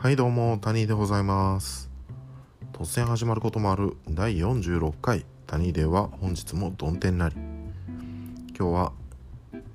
[0.00, 1.90] はいどうも、谷でございます。
[2.72, 7.34] 突然始まることもある第46回谷では本日もどん天なり。
[8.56, 8.92] 今日は、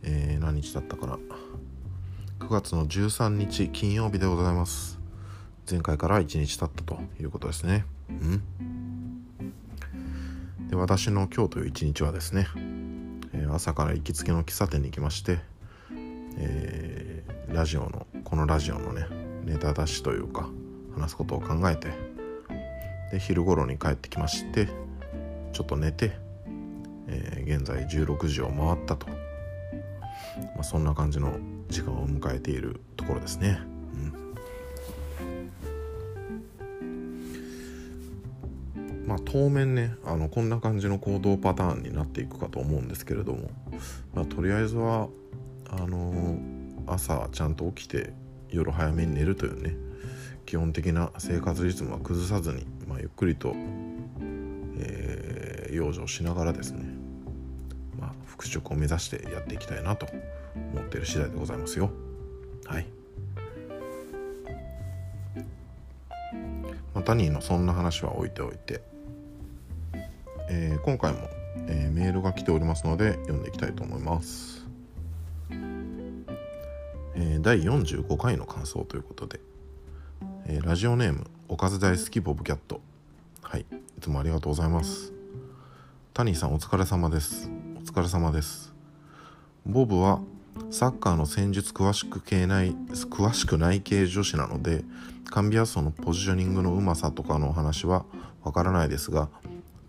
[0.02, 1.20] えー何日だったかな。
[2.40, 4.98] 9月の13日金曜日でございます。
[5.70, 7.84] 前回から1日経ったということですね。
[8.10, 8.44] うん
[10.70, 12.48] で私の今日という一日はですね、
[13.34, 15.40] えー朝から行きつけの喫茶店に行きまして、
[16.38, 20.50] えーラジオのこのラジオのねネタ出しというか
[20.96, 21.90] 話すことを考えて
[23.12, 24.68] で昼頃に帰ってきまして
[25.52, 26.12] ちょっと寝て、
[27.08, 29.16] えー現在16時を回ったと、ま
[30.62, 33.60] あ、そんな感じの時間を迎えているところですね。
[33.94, 34.34] うん
[39.06, 43.50] まあ当面ねあのこんな感じの行動パターンになっていくかと思うんですけれども、
[44.14, 45.10] まあ、とりあえずは
[45.70, 48.14] あのー朝ちゃんと起きて
[48.54, 49.76] 夜早めに寝るというね
[50.46, 53.54] 基本的な生活リズムは崩さずに、まあ、ゆっくりと、
[54.78, 56.86] えー養生しながらですね、
[58.00, 60.06] まあ、復職を目指してやっていきたいなと
[60.56, 61.90] 思っている次第でございますよ。
[62.66, 62.86] はい。
[66.94, 68.84] まあタニーのそんな話は置いておいて、
[70.52, 71.28] えー今回も、
[71.68, 74.63] えーメールが来ておりますので読んでいきたいと思います。
[77.44, 79.42] 第45回の感想ということで、
[80.46, 82.80] えーラジオネームおかず大好きボブキャット。
[83.42, 83.66] はい。
[83.98, 85.12] いつもありがとうございます。
[86.14, 87.52] タニーさんお疲れ様です。
[87.76, 88.74] お疲れ様です。
[89.66, 90.22] ボブは
[90.72, 92.74] サッカーの戦術詳しく系ない
[93.10, 94.86] 詳しくない系女子なので
[95.30, 98.06] カンビアソのポジショニングのうまさとかのお話は
[98.46, 99.28] わからないですが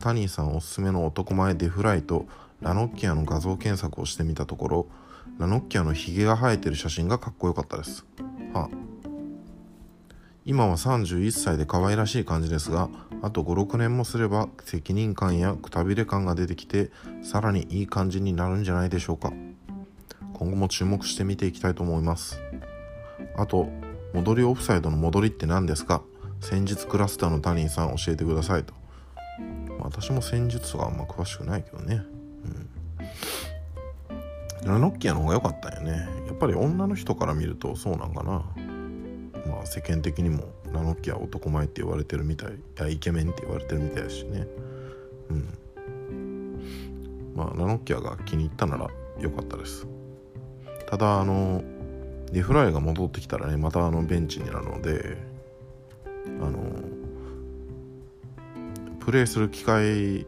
[0.01, 2.27] タニーさんおすすめの男前デフライと
[2.61, 4.87] ラノッキアの画像検索をしてみたところ
[5.39, 8.07] ラノッキアのヒゲが生えてる写真がかっこよかったです。
[8.53, 8.77] はあ、
[10.45, 12.89] 今は31歳で可愛らしい感じですが
[13.23, 16.91] あと56年もすれば責任感やくたびれ感が出てきて
[17.23, 19.33] さらにいい感じになるんじゃないでしょうか。
[20.35, 22.41] 今後も注目して見ていきたいと思います。
[23.37, 23.69] あと
[24.13, 26.03] 戻りオフサイドの戻りって何ですか？
[26.41, 28.75] 戦術クラスターのタニーさん教えてくださいと。
[29.81, 31.97] 私も戦術とかあんま詳しくないけどね。
[31.97, 32.03] ラ
[34.65, 36.09] ノッキアの方が良かったよね。
[36.27, 38.45] やっぱり女の人から見るとそうなんかな。
[39.47, 44.47] まあ世間的にもラノッキア男前って言われてるみたいいやイケメンって言われてるみたいだしね。
[45.31, 45.49] うん。
[47.35, 48.89] まあラノッキアが気に入ったなら
[49.21, 49.87] 良かったです。
[50.87, 51.63] ただあの
[52.33, 55.19] デフライが戻ってきたらねまたあのベンチになるので
[56.27, 56.59] あの
[59.01, 60.27] プレーする機会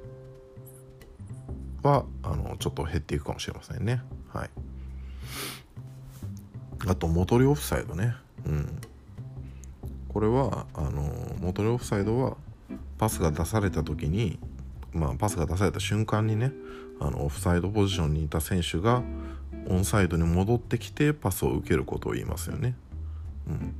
[1.83, 4.03] はあのちょっと減っていくかもしれませんね。
[4.33, 4.51] はい。
[6.87, 8.15] あと戻りオフサイドね。
[8.47, 8.81] うん。
[10.09, 11.03] これはあの
[11.41, 12.37] 戻りオフサイドは
[12.99, 14.39] パスが出された時に
[14.93, 16.53] まあパスが出された瞬間にね
[17.01, 19.03] あのオフサイドポジションにいた選手が
[19.69, 22.75] オンサイドに戻ってきてパスを受けることを言いますよね。
[23.49, 23.75] うん。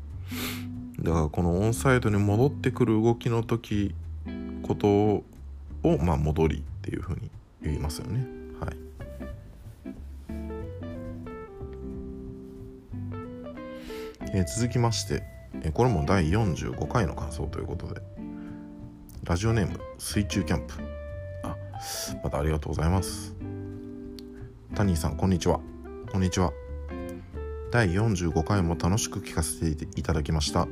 [1.03, 3.95] だからこのオンサイドに戻ってくる動きの時
[4.63, 5.25] ことを
[6.03, 7.31] まあ戻りっていうふうに
[7.63, 8.27] 言いますよね。
[14.33, 15.23] えー続きまして、
[15.63, 18.01] えーこれも第45回の感想ということで。
[19.25, 20.75] ラジオネーム水中キャンプ。
[21.43, 21.57] あ
[22.23, 23.35] またありがとうございます。
[24.75, 25.61] タニーさんこんにちは。
[26.13, 26.53] こんにちは。
[27.73, 30.67] 第45回も楽しく聞かせていただきました。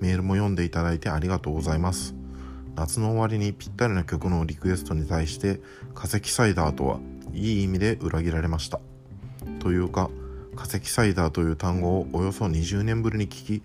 [0.00, 2.14] メールも読んでいただいてありがとうございます。
[2.76, 5.60] 夏の終わりにぴったりな曲のリクエストに対して
[5.94, 6.98] 化石サイダーとは
[7.32, 8.80] いい意味で裏切られました。
[9.60, 10.10] というか
[10.54, 13.62] 化石サイダーという単語をおよそ20年ぶりに聞き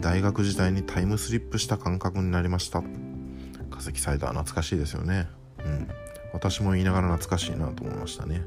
[0.00, 2.82] 大学時代にタイムスリップした感覚になりました。
[3.70, 5.28] 化石サイダー懐かしいですよね。
[5.64, 5.88] うん。
[6.32, 8.42] 私も言いながら懐かしいなと思いましたね。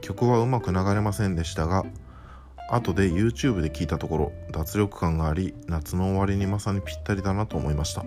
[0.00, 1.84] 曲はうまく流れませんでしたが
[2.68, 8.04] 後で YouTube で聞いたところ脱力感があり夏の終わりにまさにぴったりだなと思いました。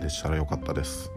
[0.00, 1.10] でしたらよかったです。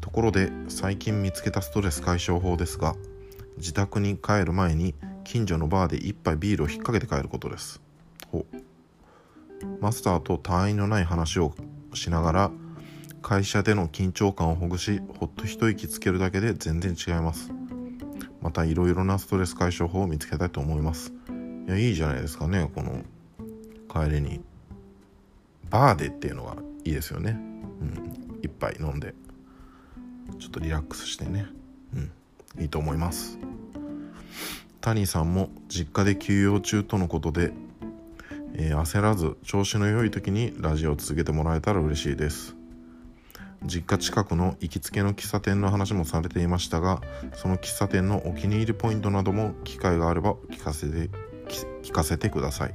[0.00, 2.94] ところで最近見つけたストレス解消法ですが
[3.58, 4.94] 自宅に帰る前に
[5.24, 7.80] 近所のバーで一杯ビールを引っ掛けて帰ることです。
[8.30, 8.46] ほ
[9.80, 11.54] マスターと他愛のない話を
[11.94, 12.50] しながら
[13.22, 17.50] 会社での緊張感をほぐしほっと一息つけるだけで全然違います。
[18.40, 21.12] またいろいろなストレス解消法を見つけたいと思います。
[21.66, 23.02] いやいいじゃないですかねこの
[23.92, 24.40] 帰りに。
[25.68, 27.30] バーでっていうのがいいですよね。
[27.80, 28.38] うん。
[28.42, 29.14] 一杯飲んで。
[30.38, 31.46] ちょっとリラックスしてね。
[31.94, 32.12] うん。
[32.58, 33.38] いいと思います。
[34.80, 37.52] タニーさんも実家で休養中とのことで、
[38.54, 42.56] えー、焦らず調子の良い時にラジオを続けてもらえたら嬉しいです。
[43.64, 47.00] 実家近くの行きつけの喫茶店の話もされていましたが
[47.34, 51.10] その喫茶店のお気に入りポイントなども機会があれば聞かせて
[51.82, 52.74] 聞かせてください。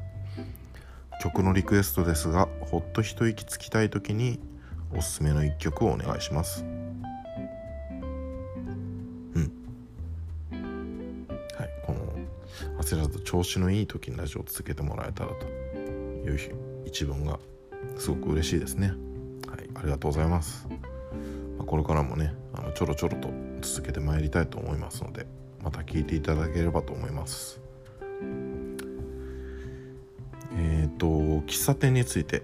[1.22, 4.40] 曲のリクエストですがほっと一息つきたい時に
[4.94, 6.66] おすすめの一曲をお願いします。
[12.82, 16.40] 焦らず調子のいい時にラジオを続けてもらえたらという
[16.86, 17.40] 一文が
[17.96, 18.88] すごく嬉しいですね。
[19.48, 20.68] はいありがとうございます、
[21.58, 23.30] まあ、これからもねあのちょろちょろと
[23.62, 25.26] 続けてまいりたいと思いますので
[25.64, 27.60] また聞いていただければと思います。
[30.58, 31.08] えっ、ー、と
[31.46, 32.44] 喫茶店について。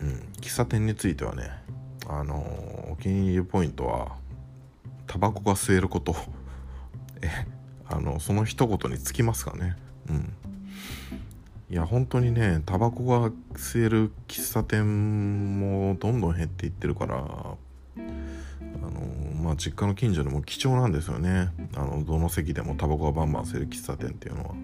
[0.00, 1.50] うん喫茶店についてはね
[2.06, 2.36] あの
[2.92, 4.16] お気に入りポイントは
[5.06, 6.14] タバコが吸えること。
[7.22, 7.30] え
[7.88, 9.76] あのその一言につきますかね。
[10.08, 10.32] うん。
[11.68, 17.20] いや本当にねタバコが吸える喫茶店もどんどん減っていってるからあ
[17.98, 19.00] の
[19.42, 21.50] まあ実家の近所でも貴重なんですよね。
[21.74, 24.54] あのどの席でもタバコがバンバン吸える喫茶店っていうのは、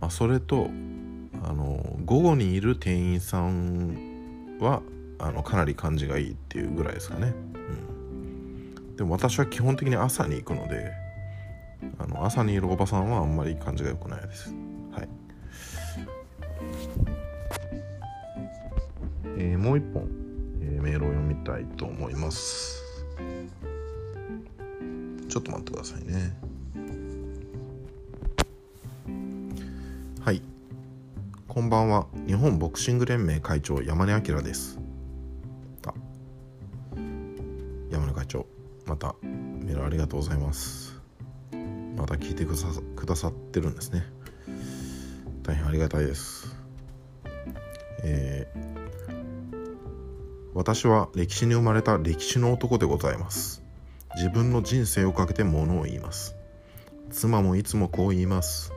[0.00, 0.68] まあ、それと
[1.44, 4.82] あの午後にいる店員さんは
[5.20, 11.05] あのかなり感じがいいっていうぐらいですかね、うん、でも私は基本的に朝に行くので
[11.98, 14.54] あの朝にいるおばさんはあんまり感じが良くないです。
[14.92, 15.08] はい。
[19.38, 20.08] えー、もう一本、
[20.62, 22.82] えー、メールを読みたいと思います。
[25.28, 26.36] ちょっと待ってくださいね。
[30.22, 30.40] はい。
[31.46, 32.06] こんばんは。
[32.26, 34.78] 日本ボクシング連盟会長山根明です。
[35.86, 35.94] あ
[37.90, 38.46] 山根会長
[38.86, 40.85] またメールありがとうございます。
[41.96, 44.04] また聞いてくださってるんですね
[45.46, 46.56] 大変ありがたいです。
[48.02, 49.18] えー、
[50.54, 53.62] 私は歴史に生まれた歴史の男でございます。
[54.16, 56.34] 自分の人生をかけてものを言います。
[57.10, 58.72] 妻もいつもこう言います。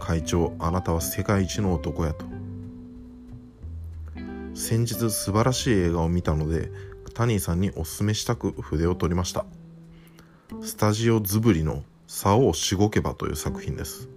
[0.00, 2.26] 会長、あなたは世界一の男やと。
[4.54, 6.70] 先日素晴らしい映画を見たので、
[7.14, 9.46] タニーさんにおすすめしたく筆を取りました。
[10.60, 14.10] スタジオズブリの竿をしごけばという作品です。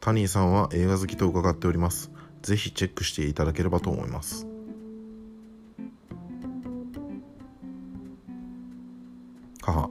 [0.00, 2.10] タニーさんは映画好きと伺っております。
[2.42, 4.48] ぜひチェックしていただければと思います。
[9.62, 9.88] 母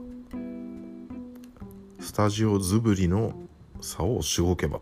[1.98, 3.32] スタジオズブリの
[3.80, 4.80] 竿をしごけば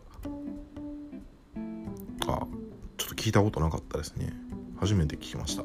[2.27, 2.45] あ
[2.97, 4.33] ちょっと聞いたことなかったですね
[4.77, 5.63] 初めて聞きました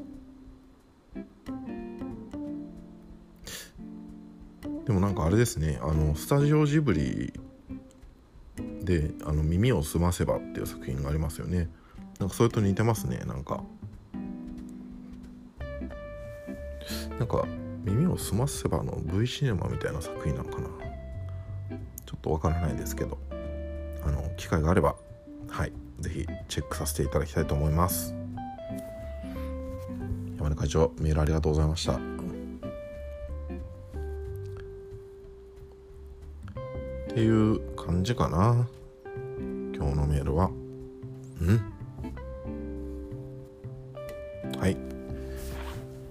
[4.87, 7.33] でもなんかあれですねあのスタジオジブリ
[8.83, 11.69] で「あの耳をすませば」っていう作品がありますよね。
[12.19, 13.63] なんかそれと似てますねなんか。
[17.19, 17.47] なんか
[17.85, 20.69] 「耳をすませば」の V シネマみたいな作品なのかな。
[22.07, 23.19] ちょっとわからないですけど。
[24.07, 24.95] あの機会があれば
[25.49, 28.15] はい是非チェックさせていただきたいと思います。
[30.37, 32.16] 山根会長メールありがとうございました。
[37.17, 38.69] っていう感じかな。
[39.75, 40.51] 今日のメールは。
[41.41, 41.73] うん。
[44.61, 44.77] はい。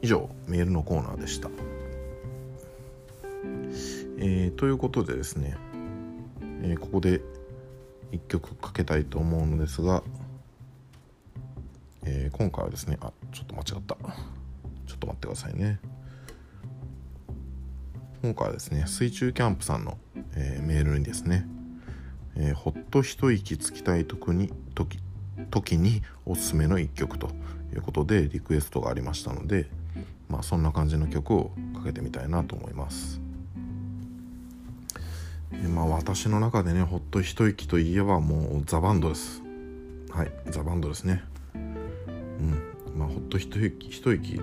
[0.01, 1.51] 以上メールのコーナーでした。
[4.17, 5.55] えー、ということでですね、
[6.63, 7.21] えー、ここで
[8.11, 10.01] 1曲かけたいと思うのですが、
[12.03, 12.97] えー、今回はですね。
[13.01, 13.95] あちょっと間違った。
[14.87, 15.79] ちょっと待ってくださいね。
[18.23, 19.99] 今回はですね水中キャンプさんの、
[20.35, 21.47] えー、メールにですね
[22.37, 24.99] えー、ほっと一息つきたい時に時
[25.49, 27.29] 時におすすめの一曲と
[27.73, 29.67] いうことでリクエストがありましたので、
[30.29, 33.21] まあ、そんな感じの曲をかけてみたいなと思います。
[35.53, 39.41] え、まあ、私の中でねほっと一息といえばもうザ・バンドです。
[40.09, 41.23] はいザ・バンドですね。
[41.53, 44.41] うんまあ、ほっと一息一息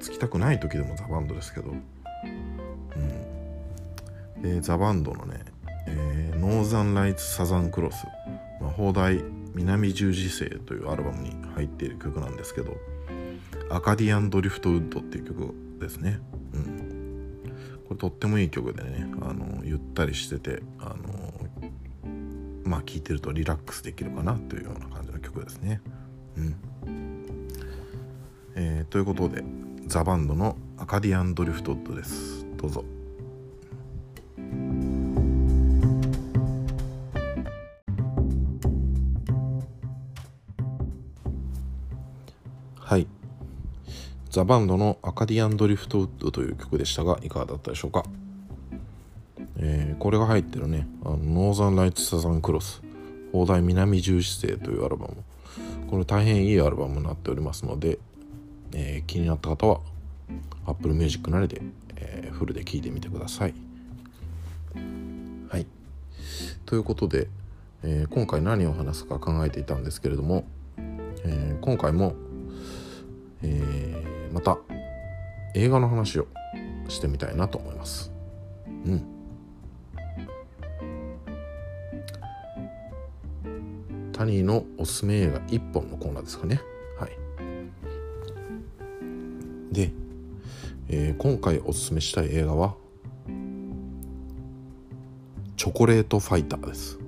[0.00, 1.74] つきたくない時でもザ・バンドですけど、
[4.42, 5.44] うん、でザ・バンドのね
[5.90, 8.06] えー、ノーザンライツ・サザン・クロス、
[8.60, 9.22] まあ、放題
[9.54, 12.76] 南十字星というアルバムに入っている曲なんですけど
[13.70, 16.20] アカディアン・ドリフト・ウッドっていう曲ですね、
[16.52, 17.42] うん、
[17.88, 21.32] これとってもいい曲でねあのゆったりしててあの
[22.64, 25.80] まあ聴いてるとリラックスできるかなというような感じの曲ですね。
[26.36, 26.56] うん。
[28.54, 29.42] えー、ということで
[29.86, 32.46] ザ・バンドのアカディアン・ドリフト・ウッドです。
[32.58, 32.84] どうぞ。
[44.30, 48.04] ザ・バンドのアカディアン・ドリフトウッドという曲でしたがいかがだったでしょうか、
[49.58, 52.82] えー、これが入ってるねあのノーザン・ライツ・サザン・クロス
[53.32, 55.16] 砲台南十姿勢というアルバム。
[55.88, 57.98] これ大変いいアルバムになっておりますので、
[58.72, 59.80] えー、気になった方は
[60.66, 61.62] Apple Music なりで、
[61.96, 63.54] えー、フルで聴いてみてください。
[65.48, 65.66] はい。
[66.66, 67.28] ということで、
[67.82, 70.44] えー、今回何を話すか考えていたんですけれども、
[71.24, 72.14] えー、今回も、
[73.42, 74.58] えー、また
[75.54, 76.26] 映画の話を
[76.88, 78.12] してみたいなと思います。
[78.86, 79.04] うん。
[84.12, 86.60] タニーのおすすめ映画1本のコーナーですかね。
[86.98, 87.10] はい。
[89.72, 89.92] で、
[90.88, 92.74] えー、今回おすすめしたい映画は
[95.56, 96.98] チョコレートファイターです。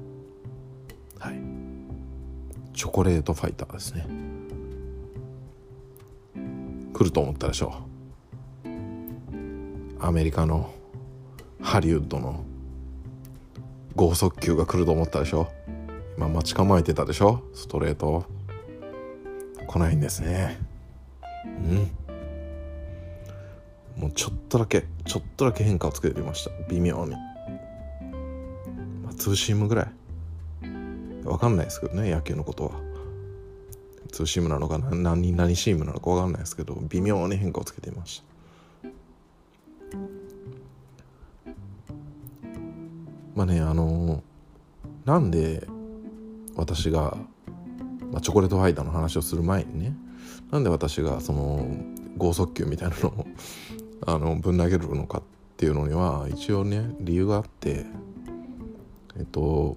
[1.19, 1.41] はい。
[2.75, 4.30] チョコレートファイターですね。
[7.01, 7.73] 来ると思ったでしょ。
[8.63, 8.69] う
[10.05, 10.71] アメリカの
[11.63, 12.45] ハリウッドの
[13.97, 15.51] 剛速球が来ると思ったでしょ。
[16.19, 17.43] 今待ち構えてたでしょ。
[17.55, 18.27] ストレート。
[19.67, 20.61] 来ないんですね。
[21.47, 21.49] う
[23.99, 24.03] ん。
[24.03, 26.51] もうちょっとだけちょっとだけ変化をつけてみました。
[26.69, 27.13] 微妙に。
[29.03, 29.93] まあツーシームぐらい。
[31.25, 32.90] わかんないですけどね野球のことは。
[34.11, 38.31] ツーシームなのか何何シームなのかわかんないですけど微妙に変化をつけていました。
[43.35, 44.23] まあねあの
[45.05, 45.67] なんで
[46.57, 47.17] 私が、
[48.11, 49.95] まあ、チョコレートファイターの話をする前にね
[50.51, 51.67] なんで私がその
[52.17, 53.27] 剛速球みたいなのを
[54.07, 55.23] あのぶん投げるのかっ
[55.57, 57.87] ていうのには一応ね理由があって
[59.17, 59.77] えっと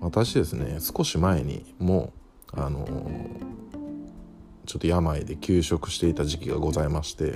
[0.00, 2.12] 私ですね少し前にも
[2.52, 2.86] あの
[4.68, 7.32] ちょっと病で休職していた時期がございまして。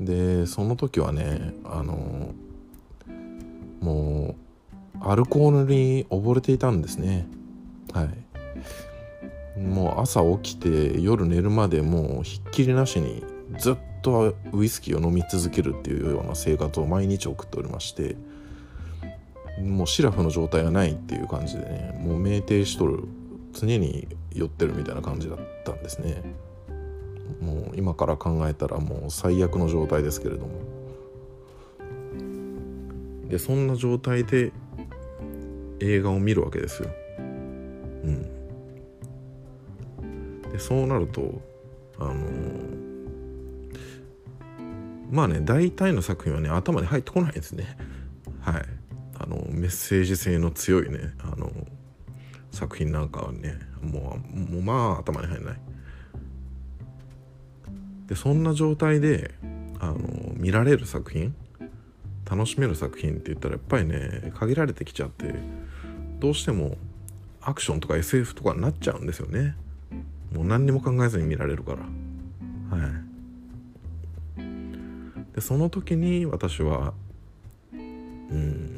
[0.00, 2.34] でその時はねあの
[3.80, 4.34] も
[5.00, 7.28] うアルコールに溺れていたんですね。
[7.92, 8.08] は
[9.56, 9.60] い。
[9.60, 13.22] もう朝起きて夜寝るまでもうひっきりなしに
[13.58, 18.16] ずっとウイスキーを飲み続けるっていうような生活を毎日送っておりまして。
[19.60, 23.04] もうシラフの状態がないっていう感じでねもう酩酊しとる
[23.52, 26.22] 常に酔ってるみたいな感じだったんですね。
[27.40, 30.52] もう今から考えたらもう最悪の状態ですけれども。
[33.28, 34.52] でそんな状態で
[35.80, 36.90] 映画を見るわけですよ。
[37.18, 38.22] うん。
[40.52, 41.40] でそうなると
[41.98, 42.14] あの
[45.10, 47.76] まあね大体の作品はね頭に入ってこないんですね。
[48.40, 48.64] はい。
[49.18, 51.50] あのメッセージ性の強いねあの
[52.52, 55.60] 作品なんかはねもうもうまあ頭に入らない。
[58.06, 59.34] でそんな状態で
[59.80, 59.98] あの
[60.34, 61.34] 見られる作品
[62.30, 65.34] 楽しめる作品って言ったらやっぱりね限られてきちゃって
[66.20, 66.76] どうしても
[67.40, 69.56] アクションとか SF とかになっちゃうんですよね。
[70.32, 71.78] もう何にも考えずに見られるから。
[72.78, 72.90] はい。
[75.34, 76.92] でその時に私は
[77.72, 78.71] うん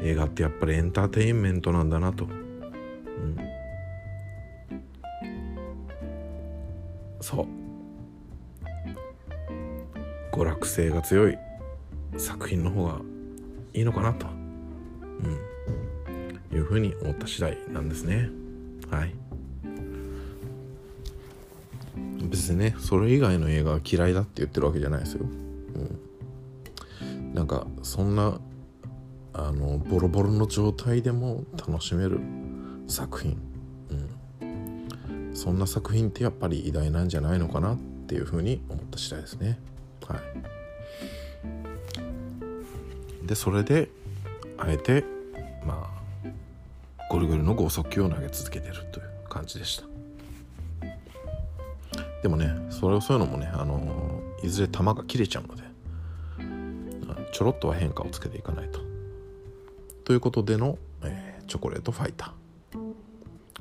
[0.00, 3.36] 映画ってやっぱりエンターテインメントなんだなと、うん、
[7.20, 7.46] そう。
[10.34, 11.36] 娯楽性が強い
[12.16, 13.00] 作品の方が
[13.74, 14.26] いいのかなと、
[16.50, 18.30] うん、いうふうに思った次第なんですね。
[18.90, 19.14] はい。
[22.28, 28.38] 別にねそれ以外の映画が嫌いだって言ってるわけじゃないですよ、うん、なんかそんな
[29.38, 32.18] あのボロボロの状態でも楽しめる
[32.88, 33.40] 作品、
[34.40, 37.76] うん、そんな作品ってやっぱり偉大なんじゃないのかなっ
[38.08, 39.60] ていうふうに思った次第ですね。
[40.08, 40.18] はい。
[43.28, 43.90] でそれで
[44.56, 45.04] あえて
[45.64, 45.88] ま
[46.24, 46.28] あ
[47.08, 49.84] ゴリゴリの剛速球を投げ続けてるという感じでした。
[52.22, 55.62] でもねそれそういうのもねあのいずれ球が切れちゃうので
[57.30, 58.87] ちょろっとは変化をつけていかないと。
[60.08, 62.78] ということでの、えー、チョコレートファイター。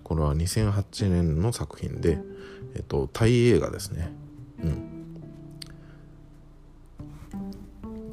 [0.02, 2.20] これは2008年の作品で、
[2.74, 4.14] えっと、タイ映画ですね。
[4.64, 5.20] うん。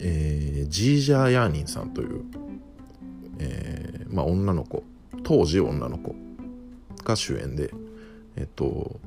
[0.00, 2.24] えー、ジージャー・ヤーニンさんという、
[3.38, 4.82] えー、まあ女の子。
[5.22, 6.16] 当時女の子。
[7.04, 7.70] が主演で
[8.34, 8.98] えっと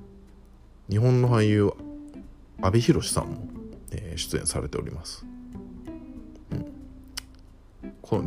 [0.89, 1.73] 日本の俳優
[2.61, 3.47] 阿部寛さんも、
[3.91, 5.25] えー、出演されております。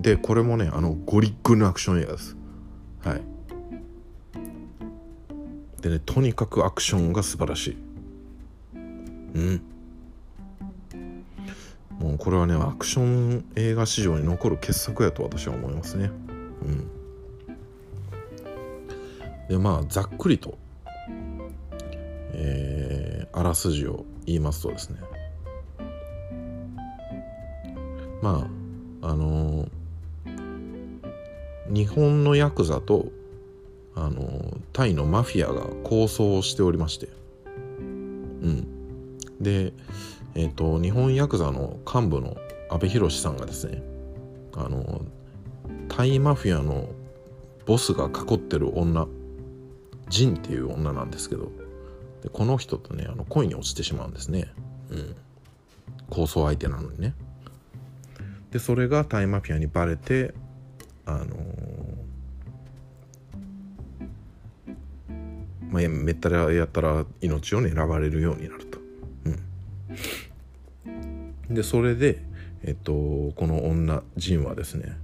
[0.01, 2.37] でこれもねあのゴリッゴリのアクション映画です。
[3.03, 3.23] はい。
[5.81, 7.77] でねとにかくアクションが素晴らしい。
[8.75, 9.63] うん。
[11.99, 16.11] もうこれはねアクション映画史上に残る傑作やと私は思いますね。
[16.63, 16.91] うん。
[19.49, 20.59] でまあざっくりと
[22.33, 25.01] えー、あらすじを言いますとですね。
[28.23, 28.60] まあ
[29.03, 29.69] あの、
[31.69, 33.07] 日本のヤクザと
[33.95, 37.09] あの、タイのマフィアが抗争をしておりまして。
[37.79, 38.81] うん。
[39.41, 39.73] で
[40.35, 42.37] えっ、ー、と日本ヤクザの幹部の
[42.69, 43.83] 阿部寛さんがですね
[44.55, 45.03] あの
[45.89, 46.89] タイマフィアの
[47.67, 49.07] ボスが囲ってる女
[50.09, 51.51] ジンっていう女なんですけど
[52.23, 54.53] でこの人とねあの恋に落ちてしまうんですね。
[54.91, 55.17] うん。
[56.11, 57.15] 抗争相手なのにね。
[58.51, 60.35] でそれがタイマフィアにバレて
[61.07, 61.31] あのー、
[65.71, 68.79] まあ、めったらやったら命を狙われるようになると。
[71.49, 72.23] うん、でそれで、
[72.63, 74.97] えっと、この女ジンはですね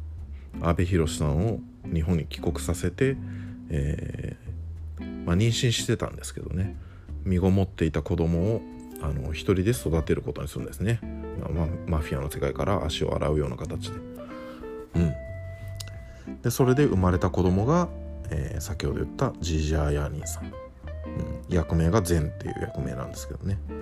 [0.61, 1.61] 阿部寛さんを
[1.93, 3.17] 日本に帰国させて、
[3.71, 4.47] えー
[5.27, 6.77] まあ、妊娠してたんですけどね
[7.25, 8.63] 身ごもっていた子供を
[9.03, 11.01] あの一人で育てることにするんですね、
[11.53, 13.99] まあ、マフィアの世界から足を洗うような形で。
[14.97, 15.13] うん。
[16.43, 17.89] でそれで生まれた子供が、
[18.31, 20.53] えー、先ほど言ったジジャー・ヤーニーさん、うん、
[21.49, 23.73] 役名がゼンっていう役名なんですけどね、う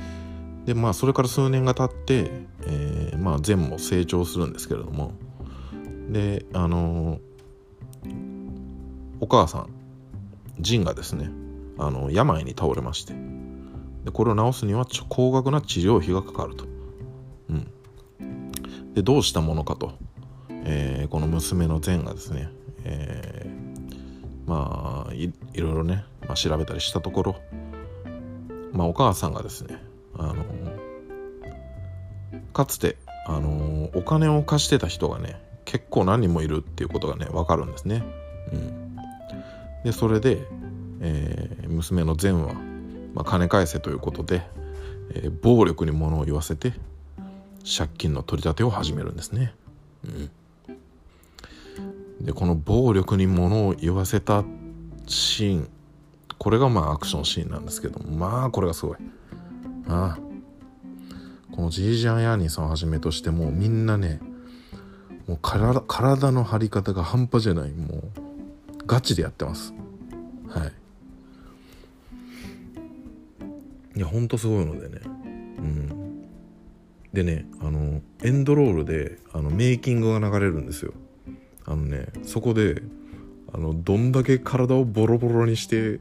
[0.00, 2.30] ん、でまあそれから数年が経って、
[2.66, 5.12] えー、まあゼンも成長するんですけれども。
[6.10, 7.20] であのー、
[9.20, 9.68] お母さん
[10.58, 11.30] ジンがですね
[11.78, 13.37] あの病に倒れまして。
[14.04, 16.66] でこれを治すには高額な治療費がかかると。
[17.50, 19.92] うん、でどうしたものかと、
[20.64, 22.50] えー、この娘の善がですね、
[22.84, 27.36] えー、まあいろいろね、まあ、調べたりしたところ、
[28.72, 29.82] まあ、お母さんがですね
[30.14, 30.44] あの
[32.52, 32.96] かつて
[33.26, 38.02] あのお金を貸してた人がね結構何人もいるっていうことがね分かるんですね。
[38.52, 38.96] うん、
[39.84, 40.38] でそれで、
[41.00, 42.54] えー、娘の善は、
[43.18, 44.42] まあ、金返せということで、
[45.10, 46.72] えー、暴力に物を言わせて
[47.64, 49.54] 借金の取り立てを始めるんですね。
[50.04, 50.06] う
[52.22, 54.44] ん、でこの暴力に物を言わせた
[55.08, 55.70] シーン
[56.38, 58.96] これがまあアクションシーンなんですけどまあこれがすごい。
[59.88, 60.18] ああ
[61.50, 64.20] このジージャン・ヤーニーさんをはじめとしてもうみんなね
[65.26, 68.02] もう体体の張り方が半端じゃないもう
[68.86, 69.74] ガチでやってます
[73.96, 75.00] いやほんとすごいのでね。
[75.04, 75.08] う
[75.60, 75.98] ん。
[77.12, 80.92] でねあのエンドロールであのメイキングが流れるんですよ。
[81.64, 82.82] あのねそこで
[83.52, 86.00] あのどんだけ体をボロボロにして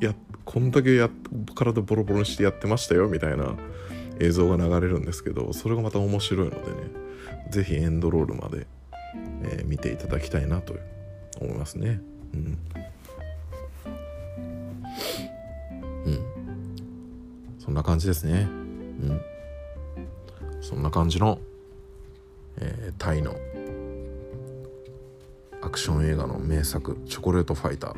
[0.00, 0.14] や
[0.44, 1.10] こんだけや
[1.54, 3.56] 体ボロボロにしてやってましたよみたいな
[4.20, 6.62] 映像が流れるんですけどそれがまた面白いのでね
[7.50, 8.66] 是非エンドロールまで、
[9.42, 10.74] えー、見ていただきたいなと
[11.40, 12.00] 思いますね。
[12.34, 12.58] うん。
[17.68, 18.48] そんな感じですね。
[18.48, 18.54] う
[19.12, 19.20] ん。
[20.62, 21.38] そんな感じの、
[22.56, 23.36] えー、タイの
[25.60, 27.94] アクション映画の名作「チョコレートファイター」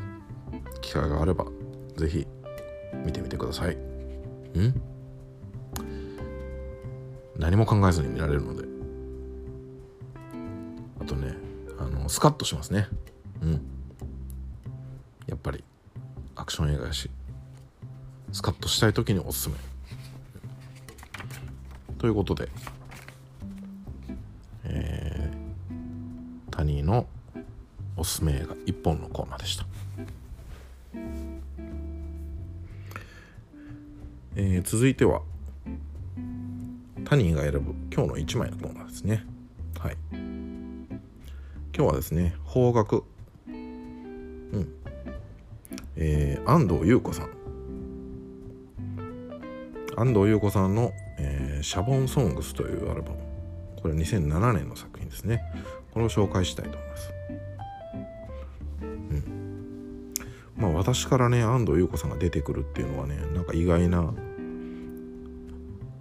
[0.83, 1.47] 機会があれば
[1.97, 2.27] 是非
[3.05, 3.77] 見てみてください。
[3.77, 3.79] う
[4.61, 4.83] ん？
[7.39, 8.65] 何も考えずに見られるので。
[11.01, 11.37] あとね
[11.79, 12.89] あのスカッとしますね。
[13.41, 13.53] うん。
[15.29, 15.63] やっぱり
[16.35, 17.09] アクション映画やし。
[18.33, 19.55] スカッとしたい時におすすめ。
[21.99, 22.49] ということで
[24.65, 27.07] えー、タニーの
[27.97, 29.67] おすすめ映画一本のコーナーでした。
[34.37, 35.23] えー、続いては
[37.05, 39.25] タニーが選ぶ今日の1枚のコーナーですね。
[39.79, 39.97] はい。
[40.13, 40.89] 今
[41.73, 43.05] 日はですね方角
[43.49, 44.69] うん。
[45.97, 47.40] えー、安藤優子さん。
[50.01, 53.19] 安藤優子さんの、えー、シャボンソングスというアルバム。
[53.83, 55.43] これ2007年の作品ですね。
[55.91, 57.13] これを紹介したいと思います。
[58.81, 60.15] うん。
[60.57, 64.15] まあ私からね安藤優子さんが出てくるっていうのはねなんか意外な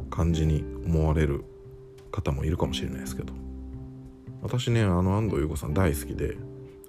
[0.10, 1.44] 感じに思われる
[2.10, 3.34] 方もいるかもしれないですけど。
[4.42, 6.38] 私ねあの安藤優子さん大好きで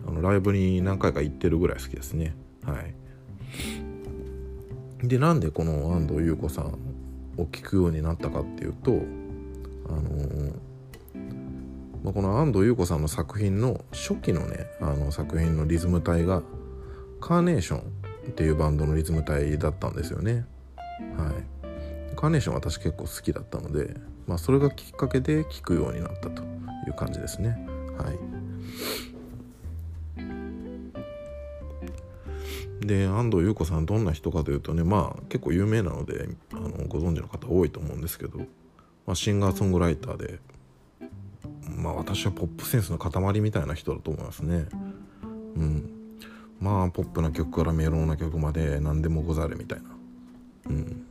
[0.06, 2.36] あのライブに何回か行ってるぐらい好きですね。
[2.64, 2.94] はい。
[5.08, 6.89] でなんでこの安藤優子さん
[7.40, 8.92] を聞くようになったかっていうと
[9.88, 10.54] あのー、
[12.04, 16.42] まあ、この安藤優子さんの作品の初期のねあの作品のリズム体が
[17.20, 17.82] カーネーションっ
[18.32, 20.46] ていうバンドのリズム隊だったんですよね。
[21.16, 22.16] はい。
[22.16, 26.46] カーネーション私結構好きだったのでまあそれがきっかけで聴くようになったとい
[26.90, 27.66] う感じですね。
[27.98, 28.18] はい。
[32.80, 40.38] で安藤優子さんどんな人かというとねまあ結構有名なのであのご存知の方多いと思うんですけど、まあ、シンガーソングライターで
[41.76, 44.66] まあ私はポップセンスの塊みたいな人だと思いますね。
[45.22, 45.26] う
[45.62, 45.90] ん。
[46.60, 49.88] まあポップな曲からメロンな曲まで何でもござれみたいな。
[50.66, 51.06] うん。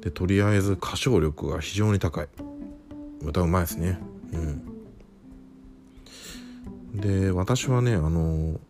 [0.00, 2.28] でとりあえず歌唱力が非常に高い。
[3.22, 3.98] 歌うまいですね。
[4.32, 4.72] うん。
[7.00, 8.60] で私はねあの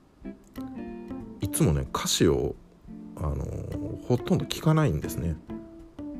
[1.53, 2.55] つもね歌詞を
[3.17, 3.45] あの
[4.09, 5.37] ほとんど聞かないんですね。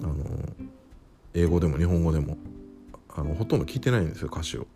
[0.03, 0.15] あの
[1.35, 2.37] 英語でも日本語でも。
[3.15, 4.67] あのほとんど聞いてないんですよ歌詞を。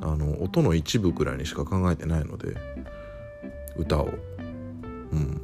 [0.00, 2.56] あの音の一部くらいにしか考えてないので
[3.76, 4.10] 歌を。
[5.12, 5.40] うん。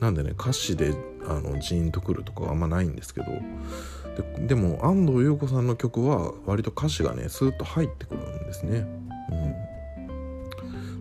[0.00, 0.94] なんでね歌詞で
[1.28, 3.26] あのジーンとくるとかあんまないんですけど
[4.46, 8.86] でも安藤優子さんの曲は割と歌詞がねスーッと入ってくるんですね。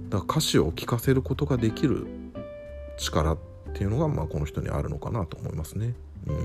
[0.09, 2.07] だから歌詞を聴かせることができる
[2.97, 3.37] 力っ
[3.73, 5.93] ていうのが、まあ、この人にあるのかなと思いますね。
[6.27, 6.37] うん。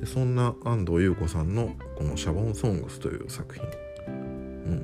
[0.00, 3.64] でそんな安藤優子さんのこの「シャボンソングス」という作品。
[4.06, 4.10] う
[4.70, 4.82] ん。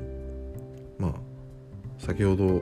[0.99, 1.15] まあ
[1.99, 2.61] 先ほど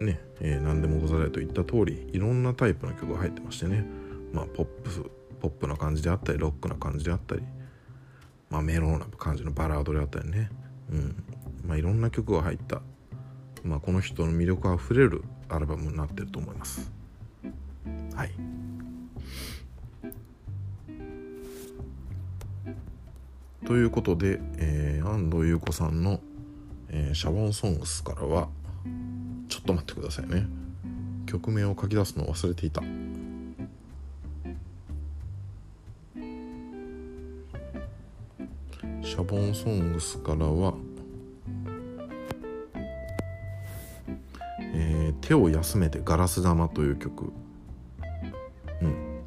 [0.00, 3.84] ね、えー、何でもござれと言った通りいろんなタイプの曲が入ってましてね。
[4.32, 5.02] まあポップス
[5.40, 7.42] ポップな感じであったりロックな感じであったり
[8.48, 10.50] まあメローな感じのバラードであったりね。
[10.90, 11.24] うん。
[11.66, 12.82] まあいろんな曲が入った
[13.64, 16.90] まあこの人の魅力あふれるアルバムになってると思います。
[18.14, 18.30] はい。
[23.66, 26.20] ということで、えー、安藤優子さんの、
[26.88, 28.48] えー、シャボンソングスからは
[29.48, 30.46] ちょっと待ってくださいね。
[31.26, 32.82] 曲名を書き出すのを忘れていた。
[39.02, 40.74] シャボンソングスからは、
[45.30, 47.32] 手を休めてガラス玉という曲。
[48.82, 49.22] うん。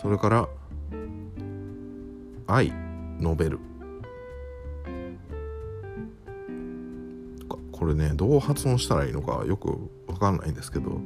[0.00, 0.48] それから
[2.46, 2.72] 愛
[3.20, 3.60] ノベル。
[7.70, 11.00] これねどう発音したらいいのかよく分かんないんですけど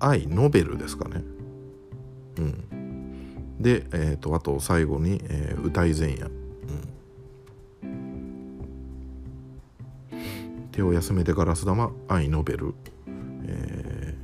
[0.00, 1.22] 愛ノベルですかね。
[2.36, 3.56] うん。
[3.58, 6.30] で、えーと、あと最後に、えー、歌い前夜、
[10.74, 12.74] 手を休めてガラス玉愛ノベル、
[13.46, 14.16] え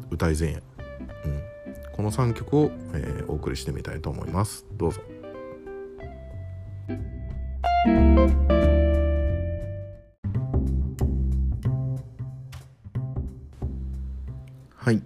[0.00, 0.62] ー、歌い前夜、
[1.26, 1.42] うん、
[1.92, 4.64] この3曲を、えー、お送りしてみたいと思います。
[4.72, 5.02] どうぞ。
[14.74, 15.02] はい。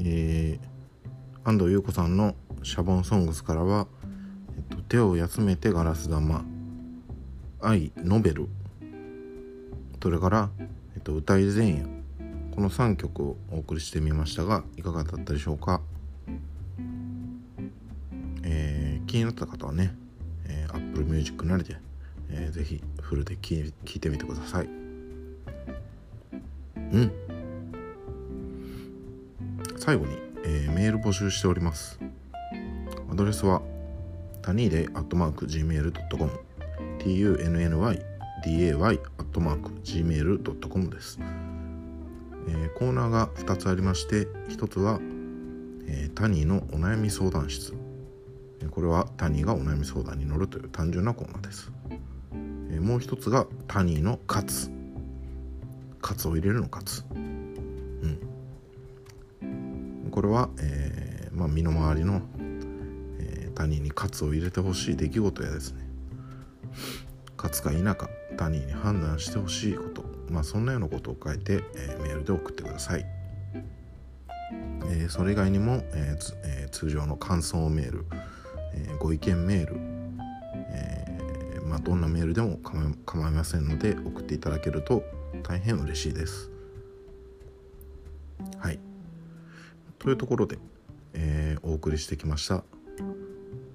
[0.00, 3.86] えー、安藤優子さんの「シャボンソングス」からは、
[4.56, 6.44] えっと「手を休めてガラス玉」
[7.62, 8.48] 「愛ノベル」
[10.02, 10.50] それから
[10.94, 11.86] 「えっと、歌い前夜」
[12.54, 15.80] この3曲をお送りしてみましたがいかがだったでしょうか、
[18.42, 19.94] えー、気になった方はね、
[20.46, 21.76] えー、Apple Music なりで、
[22.28, 24.66] えー、ぜひフルで聴いてみてください。
[26.76, 27.12] うん。
[29.78, 31.98] 最後に、えー、メール募集しております。
[33.10, 33.62] アドレスは
[34.42, 36.30] タニーデイアットマーク Gmail.com
[36.98, 38.02] tunnyday
[39.18, 41.18] アットマーク Gmail.com です、
[42.48, 44.98] えー、コーナーが2つありまして1つは、
[45.86, 47.74] えー、タニーのお悩み相談室。
[48.70, 51.72] これはタニーがお悩み相談に乗るという単純なコーナーです、
[52.70, 54.70] えー、もう一つがタニーのカツ。
[56.02, 57.04] カツを入れるのカツ。
[60.10, 62.20] これは、えーまあ、身の回りの、
[63.20, 65.88] えー、他人に喝を入れてほしい出来事やですね。
[67.36, 68.10] 勝つか否か。
[68.36, 70.20] 他人に判断してほしいこと。
[70.30, 73.04] まあそんなようなことを書いて、えー、メールで送ってください、
[74.86, 78.06] えー、それ以外にも、えーえー、通常の感想メール、
[78.74, 79.76] えー、ご意見メール、
[80.70, 82.58] えーまあ、どんなメールでも
[83.04, 85.02] 構いませんので送っていただけると
[85.42, 86.50] 大変嬉しいです。
[88.58, 88.78] はい。
[89.98, 90.58] というところで、
[91.14, 92.64] えー、お送りしてきました。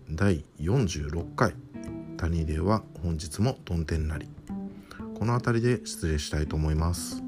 [0.10, 1.56] 第46回
[2.18, 4.28] 「谷では本日もどん天なり」
[5.18, 7.24] この辺りで失礼したいと思います。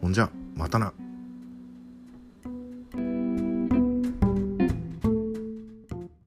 [0.00, 0.92] ほんじゃまたな